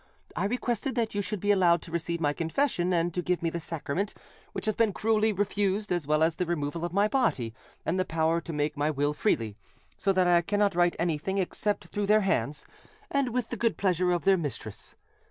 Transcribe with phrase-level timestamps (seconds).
[0.35, 3.51] I requested that you should be allowed to receive my confession and to give me
[3.51, 4.15] the sacrament,
[4.51, 7.53] which has been cruelly refused, as well as the removal of my body,
[7.85, 9.55] and the power to make my will freely;
[9.99, 12.65] so that I cannot write anything except through their hands,
[13.11, 14.95] and with the good pleasure of their mistress.